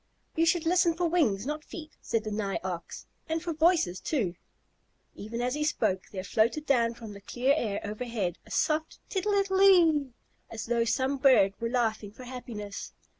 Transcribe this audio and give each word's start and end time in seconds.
"You 0.35 0.47
should 0.47 0.65
listen 0.65 0.95
for 0.95 1.07
wings, 1.07 1.45
not 1.45 1.63
feet," 1.63 1.91
said 2.01 2.23
the 2.23 2.31
Nigh 2.31 2.59
Ox, 2.63 3.05
"and 3.29 3.39
for 3.43 3.53
voices, 3.53 3.99
too." 3.99 4.33
Even 5.13 5.41
as 5.41 5.53
he 5.53 5.63
spoke 5.63 6.05
there 6.11 6.23
floated 6.23 6.65
down 6.65 6.95
from 6.95 7.13
the 7.13 7.21
clear 7.21 7.53
air 7.55 7.79
overhead 7.83 8.39
a 8.43 8.49
soft 8.49 8.97
"tittle 9.09 9.33
ittle 9.33 9.59
ittle 9.59 9.99
ee," 10.07 10.13
as 10.49 10.65
though 10.65 10.85
some 10.85 11.17
bird 11.17 11.53
were 11.61 11.69
laughing 11.69 12.11
for 12.11 12.23
happiness. 12.23 12.93